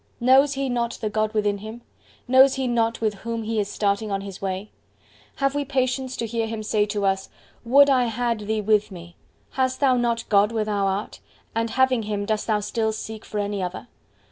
Knows 0.19 0.53
he 0.53 0.67
not 0.67 0.93
the 0.99 1.11
God 1.11 1.35
within 1.35 1.59
him; 1.59 1.81
knows 2.27 2.55
he 2.55 2.65
not 2.65 3.01
with 3.01 3.13
whom 3.19 3.43
he 3.43 3.59
is 3.59 3.69
starting 3.69 4.11
on 4.11 4.21
his 4.21 4.41
way? 4.41 4.71
Have 5.35 5.53
we 5.53 5.63
patience 5.63 6.17
to 6.17 6.25
hear 6.25 6.47
him 6.47 6.63
say 6.63 6.87
to 6.87 7.05
us, 7.05 7.29
Would 7.63 7.87
I 7.87 8.05
had 8.05 8.39
thee 8.47 8.61
with 8.61 8.89
me!—Hast 8.89 9.79
thou 9.79 9.97
not 9.97 10.27
God 10.27 10.51
where 10.51 10.65
thou 10.65 10.87
art, 10.87 11.19
and 11.53 11.69
having 11.69 12.01
Him 12.01 12.25
dost 12.25 12.47
thou 12.47 12.61
still 12.61 12.91
seek 12.91 13.23
for 13.23 13.37
any 13.39 13.61
other! 13.61 13.89